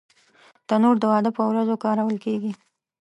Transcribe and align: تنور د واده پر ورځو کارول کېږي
تنور 0.67 0.95
د 0.99 1.03
واده 1.11 1.31
پر 1.35 1.43
ورځو 1.49 1.81
کارول 1.83 2.17
کېږي 2.25 2.51